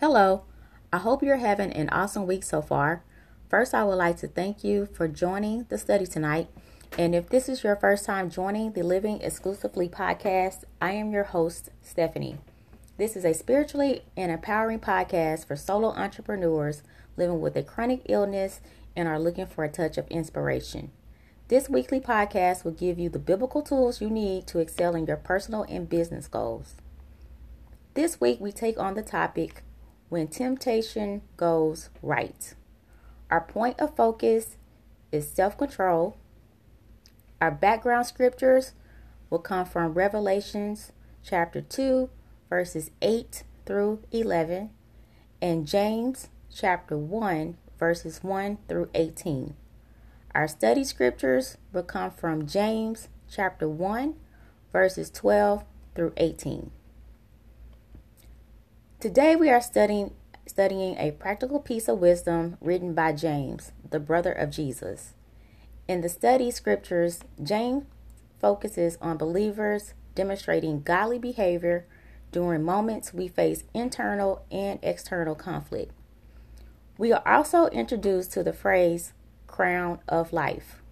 Hello, 0.00 0.44
I 0.90 0.96
hope 0.96 1.22
you're 1.22 1.36
having 1.36 1.74
an 1.74 1.90
awesome 1.90 2.26
week 2.26 2.42
so 2.42 2.62
far. 2.62 3.02
First, 3.50 3.74
I 3.74 3.84
would 3.84 3.96
like 3.96 4.16
to 4.20 4.28
thank 4.28 4.64
you 4.64 4.86
for 4.86 5.06
joining 5.06 5.64
the 5.64 5.76
study 5.76 6.06
tonight. 6.06 6.48
And 6.96 7.14
if 7.14 7.28
this 7.28 7.50
is 7.50 7.62
your 7.62 7.76
first 7.76 8.06
time 8.06 8.30
joining 8.30 8.72
the 8.72 8.82
Living 8.82 9.20
Exclusively 9.20 9.90
podcast, 9.90 10.64
I 10.80 10.92
am 10.92 11.12
your 11.12 11.24
host, 11.24 11.68
Stephanie. 11.82 12.38
This 12.96 13.14
is 13.14 13.26
a 13.26 13.34
spiritually 13.34 14.00
and 14.16 14.32
empowering 14.32 14.80
podcast 14.80 15.46
for 15.46 15.54
solo 15.54 15.90
entrepreneurs 15.90 16.82
living 17.18 17.42
with 17.42 17.54
a 17.54 17.62
chronic 17.62 18.00
illness 18.08 18.62
and 18.96 19.06
are 19.06 19.20
looking 19.20 19.48
for 19.48 19.64
a 19.64 19.68
touch 19.68 19.98
of 19.98 20.08
inspiration. 20.08 20.92
This 21.48 21.68
weekly 21.68 22.00
podcast 22.00 22.64
will 22.64 22.72
give 22.72 22.98
you 22.98 23.10
the 23.10 23.18
biblical 23.18 23.60
tools 23.60 24.00
you 24.00 24.08
need 24.08 24.46
to 24.46 24.60
excel 24.60 24.96
in 24.96 25.04
your 25.04 25.18
personal 25.18 25.64
and 25.64 25.90
business 25.90 26.26
goals. 26.26 26.76
This 27.92 28.18
week, 28.18 28.40
we 28.40 28.50
take 28.50 28.80
on 28.80 28.94
the 28.94 29.02
topic 29.02 29.62
when 30.10 30.26
temptation 30.28 31.22
goes 31.38 31.88
right. 32.02 32.54
Our 33.30 33.40
point 33.40 33.80
of 33.80 33.96
focus 33.96 34.58
is 35.10 35.30
self 35.30 35.56
control. 35.56 36.16
Our 37.40 37.50
background 37.50 38.06
scriptures 38.06 38.72
will 39.30 39.38
come 39.38 39.64
from 39.64 39.94
Revelations 39.94 40.92
chapter 41.22 41.62
2, 41.62 42.10
verses 42.50 42.90
8 43.00 43.44
through 43.64 44.02
11, 44.10 44.70
and 45.40 45.66
James 45.66 46.28
chapter 46.52 46.98
1, 46.98 47.56
verses 47.78 48.22
1 48.22 48.58
through 48.68 48.90
18. 48.94 49.54
Our 50.34 50.48
study 50.48 50.84
scriptures 50.84 51.56
will 51.72 51.84
come 51.84 52.10
from 52.10 52.46
James 52.46 53.08
chapter 53.30 53.68
1, 53.68 54.16
verses 54.72 55.08
12 55.10 55.64
through 55.94 56.12
18. 56.16 56.72
Today 59.00 59.34
we 59.34 59.48
are 59.48 59.62
studying 59.62 60.12
studying 60.46 60.98
a 60.98 61.12
practical 61.12 61.58
piece 61.58 61.88
of 61.88 62.00
wisdom 62.00 62.58
written 62.60 62.92
by 62.92 63.14
James, 63.14 63.72
the 63.88 63.98
brother 63.98 64.30
of 64.30 64.50
Jesus. 64.50 65.14
In 65.88 66.02
the 66.02 66.08
study 66.10 66.50
scriptures, 66.50 67.20
James 67.42 67.84
focuses 68.38 68.98
on 69.00 69.16
believers 69.16 69.94
demonstrating 70.14 70.82
godly 70.82 71.18
behavior 71.18 71.86
during 72.30 72.62
moments 72.62 73.14
we 73.14 73.26
face 73.26 73.64
internal 73.72 74.44
and 74.50 74.78
external 74.82 75.34
conflict. 75.34 75.92
We 76.98 77.10
are 77.10 77.26
also 77.26 77.68
introduced 77.68 78.34
to 78.34 78.42
the 78.42 78.52
phrase 78.52 79.14
crown 79.46 80.00
of 80.08 80.30
life. 80.30 80.82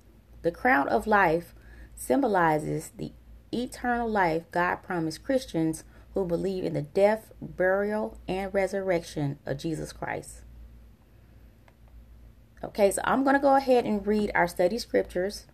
The 0.40 0.50
crown 0.50 0.88
of 0.88 1.06
life 1.06 1.54
symbolizes 1.94 2.90
the 2.96 3.12
eternal 3.52 4.08
life 4.08 4.44
God 4.50 4.76
promised 4.76 5.22
Christians 5.22 5.84
who 6.14 6.24
believe 6.24 6.64
in 6.64 6.74
the 6.74 6.82
death, 6.82 7.32
burial, 7.40 8.18
and 8.26 8.52
resurrection 8.52 9.38
of 9.46 9.58
Jesus 9.58 9.92
Christ. 9.92 10.42
Okay, 12.62 12.90
so 12.90 13.00
I'm 13.04 13.22
going 13.22 13.34
to 13.34 13.40
go 13.40 13.54
ahead 13.54 13.84
and 13.84 14.04
read 14.06 14.32
our 14.34 14.48
study 14.48 14.78
scriptures, 14.78 15.46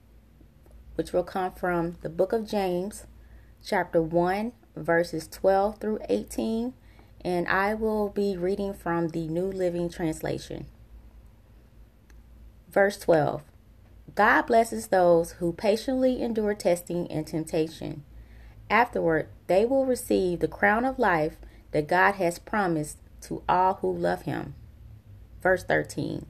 which 0.94 1.12
will 1.12 1.24
come 1.24 1.52
from 1.52 1.98
the 2.00 2.08
book 2.08 2.32
of 2.32 2.48
James, 2.48 3.06
chapter 3.64 4.00
1, 4.00 4.52
verses 4.74 5.28
12 5.28 5.78
through 5.78 5.98
18, 6.08 6.72
and 7.22 7.48
I 7.48 7.74
will 7.74 8.08
be 8.08 8.36
reading 8.36 8.72
from 8.72 9.08
the 9.08 9.26
New 9.28 9.46
Living 9.46 9.90
Translation. 9.90 10.66
Verse 12.70 12.98
12 12.98 13.42
God 14.14 14.42
blesses 14.42 14.88
those 14.88 15.32
who 15.32 15.52
patiently 15.52 16.22
endure 16.22 16.54
testing 16.54 17.10
and 17.10 17.26
temptation 17.26 18.04
Afterward, 18.70 19.28
they 19.46 19.64
will 19.64 19.86
receive 19.86 20.40
the 20.40 20.48
crown 20.48 20.84
of 20.84 20.98
life 20.98 21.36
that 21.72 21.88
God 21.88 22.12
has 22.12 22.38
promised 22.38 22.98
to 23.22 23.42
all 23.48 23.74
who 23.74 23.92
love 23.92 24.22
Him. 24.22 24.54
Verse 25.42 25.64
13. 25.64 26.26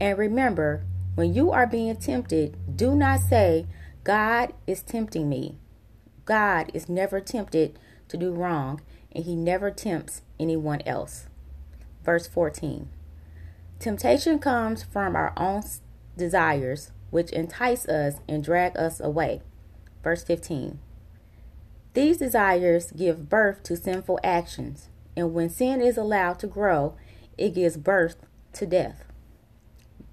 And 0.00 0.18
remember, 0.18 0.84
when 1.14 1.34
you 1.34 1.50
are 1.50 1.66
being 1.66 1.96
tempted, 1.96 2.56
do 2.76 2.94
not 2.94 3.20
say, 3.20 3.66
God 4.04 4.52
is 4.66 4.82
tempting 4.82 5.28
me. 5.28 5.58
God 6.24 6.70
is 6.74 6.88
never 6.88 7.20
tempted 7.20 7.78
to 8.08 8.16
do 8.16 8.32
wrong, 8.32 8.80
and 9.12 9.24
He 9.24 9.36
never 9.36 9.70
tempts 9.70 10.22
anyone 10.40 10.80
else. 10.86 11.26
Verse 12.04 12.26
14. 12.26 12.88
Temptation 13.78 14.38
comes 14.38 14.82
from 14.82 15.14
our 15.14 15.32
own 15.36 15.62
desires, 16.16 16.92
which 17.10 17.30
entice 17.32 17.86
us 17.86 18.14
and 18.28 18.42
drag 18.42 18.76
us 18.76 19.00
away. 19.00 19.42
Verse 20.02 20.24
15. 20.24 20.78
These 21.94 22.18
desires 22.18 22.90
give 22.92 23.28
birth 23.28 23.62
to 23.64 23.76
sinful 23.76 24.18
actions, 24.24 24.88
and 25.16 25.34
when 25.34 25.50
sin 25.50 25.80
is 25.80 25.98
allowed 25.98 26.38
to 26.38 26.46
grow, 26.46 26.96
it 27.36 27.54
gives 27.54 27.76
birth 27.76 28.24
to 28.54 28.66
death. 28.66 29.04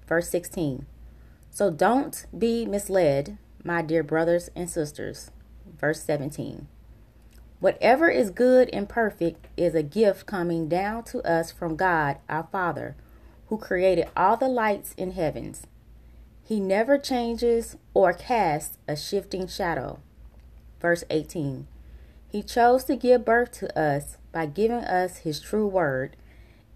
Verse 0.06 0.28
16. 0.28 0.86
So 1.50 1.70
don't 1.70 2.26
be 2.36 2.66
misled, 2.66 3.38
my 3.64 3.82
dear 3.82 4.02
brothers 4.02 4.50
and 4.54 4.68
sisters. 4.68 5.30
Verse 5.78 6.02
17. 6.04 6.68
Whatever 7.60 8.08
is 8.08 8.30
good 8.30 8.70
and 8.72 8.88
perfect 8.88 9.46
is 9.56 9.74
a 9.74 9.82
gift 9.82 10.26
coming 10.26 10.68
down 10.68 11.04
to 11.04 11.20
us 11.22 11.50
from 11.50 11.76
God 11.76 12.18
our 12.28 12.48
Father, 12.50 12.96
who 13.48 13.58
created 13.58 14.08
all 14.16 14.36
the 14.36 14.48
lights 14.48 14.94
in 14.96 15.12
heavens. 15.12 15.66
He 16.42 16.58
never 16.60 16.98
changes 16.98 17.76
or 17.94 18.12
casts 18.12 18.78
a 18.88 18.96
shifting 18.96 19.46
shadow. 19.46 20.00
Verse 20.80 21.04
18 21.10 21.66
He 22.28 22.42
chose 22.42 22.84
to 22.84 22.96
give 22.96 23.24
birth 23.24 23.52
to 23.52 23.78
us 23.78 24.16
by 24.32 24.46
giving 24.46 24.84
us 24.84 25.18
His 25.18 25.40
true 25.40 25.66
word, 25.66 26.16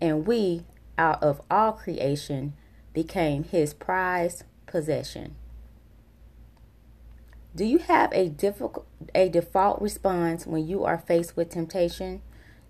and 0.00 0.26
we, 0.26 0.65
out 0.98 1.22
of 1.22 1.41
all 1.50 1.72
creation, 1.72 2.54
became 2.92 3.44
His 3.44 3.75
prized 3.75 4.44
possession. 4.66 5.37
Do 7.56 7.65
you 7.65 7.78
have 7.78 8.12
a 8.12 8.28
difficult 8.28 8.87
a 9.15 9.28
default 9.28 9.81
response 9.81 10.47
when 10.47 10.66
you 10.66 10.84
are 10.84 10.98
faced 10.98 11.36
with 11.36 11.50
temptation? 11.50 12.21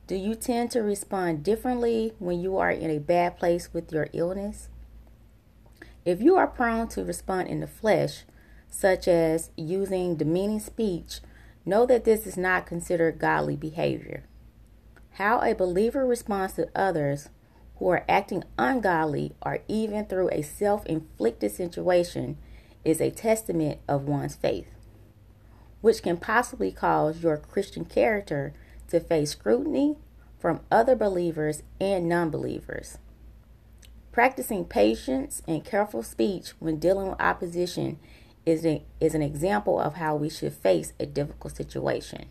Do 0.07 0.15
you 0.15 0.35
tend 0.35 0.71
to 0.73 0.83
respond 0.83 1.43
differently 1.43 2.13
when 2.19 2.41
you 2.41 2.59
are 2.59 2.71
in 2.71 2.91
a 2.91 2.99
bad 2.99 3.39
place 3.39 3.73
with 3.73 3.91
your 3.91 4.09
illness? 4.13 4.69
If 6.05 6.21
you 6.21 6.37
are 6.37 6.47
prone 6.47 6.89
to 6.89 7.03
respond 7.03 7.49
in 7.49 7.61
the 7.61 7.67
flesh, 7.67 8.25
such 8.75 9.07
as 9.07 9.51
using 9.57 10.17
demeaning 10.17 10.61
speech 10.61 11.21
Know 11.67 11.87
that 11.87 12.05
this 12.05 12.27
is 12.27 12.37
not 12.37 12.67
considered 12.67 13.19
godly 13.19 13.57
behavior. 13.57 14.25
How 15.13 15.41
a 15.41 15.55
believer 15.55 16.07
responds 16.07 16.55
to 16.55 16.69
others 16.75 17.31
who 17.77 17.89
are 17.89 18.05
acting 18.09 18.45
ungodly 18.59 19.33
or 19.41 19.61
even 19.67 20.05
through 20.05 20.29
a 20.31 20.43
self 20.43 20.85
inflicted 20.87 21.53
situation 21.53 22.37
is 22.85 23.01
a 23.01 23.11
testament 23.11 23.81
of 23.89 24.07
one's 24.07 24.35
faith, 24.35 24.69
which 25.81 26.03
can 26.03 26.19
possibly 26.19 26.71
cause 26.71 27.23
your 27.23 27.39
Christian 27.39 27.87
character 27.87 28.53
to 28.89 29.01
face 29.01 29.31
scrutiny 29.31 29.97
from 30.39 30.61
other 30.71 30.95
believers 30.95 31.63
and 31.81 32.09
non 32.09 32.29
believers. 32.29 32.99
Practicing 34.13 34.67
patience 34.67 35.41
and 35.49 35.65
careful 35.65 36.03
speech 36.03 36.51
when 36.59 36.79
dealing 36.79 37.09
with 37.09 37.21
opposition 37.21 37.99
is, 38.47 38.67
a, 38.67 38.83
is 39.01 39.15
an 39.15 39.23
example 39.23 39.79
of 39.79 39.95
how 39.95 40.17
we 40.17 40.29
should 40.29 40.53
face 40.53 40.93
a 40.99 41.07
difficult 41.07 41.57
situation. 41.57 42.27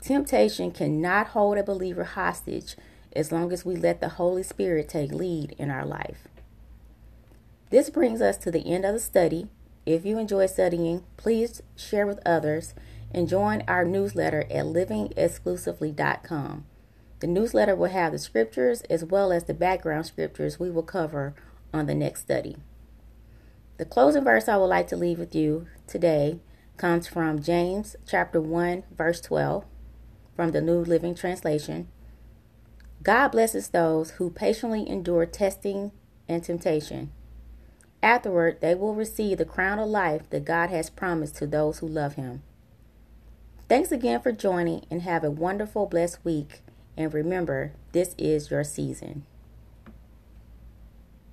Temptation 0.00 0.70
cannot 0.70 1.28
hold 1.28 1.58
a 1.58 1.62
believer 1.62 2.04
hostage 2.04 2.76
as 3.16 3.32
long 3.32 3.52
as 3.52 3.64
we 3.64 3.76
let 3.76 4.00
the 4.00 4.10
Holy 4.10 4.42
Spirit 4.42 4.88
take 4.88 5.12
lead 5.12 5.54
in 5.58 5.70
our 5.70 5.86
life. 5.86 6.28
This 7.70 7.90
brings 7.90 8.20
us 8.20 8.36
to 8.38 8.50
the 8.50 8.72
end 8.72 8.84
of 8.84 8.94
the 8.94 9.00
study. 9.00 9.48
If 9.86 10.04
you 10.04 10.18
enjoy 10.18 10.46
studying, 10.46 11.04
please 11.16 11.62
share 11.76 12.06
with 12.06 12.20
others 12.26 12.74
and 13.12 13.28
join 13.28 13.62
our 13.66 13.84
newsletter 13.84 14.42
at 14.50 14.66
livingexclusively.com. 14.66 16.66
The 17.20 17.26
newsletter 17.26 17.74
will 17.74 17.90
have 17.90 18.12
the 18.12 18.18
scriptures 18.18 18.82
as 18.82 19.04
well 19.04 19.32
as 19.32 19.44
the 19.44 19.54
background 19.54 20.06
scriptures 20.06 20.60
we 20.60 20.70
will 20.70 20.82
cover 20.82 21.34
on 21.72 21.86
the 21.86 21.94
next 21.94 22.20
study. 22.20 22.56
The 23.76 23.84
closing 23.84 24.22
verse 24.22 24.48
I 24.48 24.56
would 24.56 24.66
like 24.66 24.86
to 24.88 24.96
leave 24.96 25.18
with 25.18 25.34
you 25.34 25.66
today 25.88 26.38
comes 26.76 27.08
from 27.08 27.42
James 27.42 27.96
chapter 28.06 28.40
1 28.40 28.84
verse 28.96 29.20
12 29.20 29.64
from 30.36 30.52
the 30.52 30.60
New 30.60 30.78
Living 30.78 31.14
Translation. 31.14 31.88
God 33.02 33.28
blesses 33.28 33.68
those 33.68 34.12
who 34.12 34.30
patiently 34.30 34.88
endure 34.88 35.26
testing 35.26 35.90
and 36.28 36.44
temptation. 36.44 37.10
Afterward, 38.02 38.60
they 38.60 38.74
will 38.74 38.94
receive 38.94 39.38
the 39.38 39.44
crown 39.44 39.78
of 39.78 39.88
life 39.88 40.30
that 40.30 40.44
God 40.44 40.70
has 40.70 40.88
promised 40.88 41.36
to 41.36 41.46
those 41.46 41.78
who 41.80 41.88
love 41.88 42.14
him. 42.14 42.42
Thanks 43.68 43.90
again 43.90 44.20
for 44.20 44.30
joining 44.30 44.86
and 44.90 45.02
have 45.02 45.24
a 45.24 45.30
wonderful 45.30 45.86
blessed 45.86 46.24
week 46.24 46.60
and 46.96 47.12
remember, 47.12 47.72
this 47.92 48.14
is 48.18 48.50
your 48.50 48.62
season. 48.62 49.26